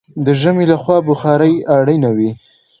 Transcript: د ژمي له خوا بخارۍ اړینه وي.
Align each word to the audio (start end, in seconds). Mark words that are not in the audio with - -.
د 0.25 0.27
ژمي 0.41 0.65
له 0.71 0.77
خوا 0.83 0.97
بخارۍ 1.07 1.53
اړینه 1.77 2.09
وي. 2.17 2.29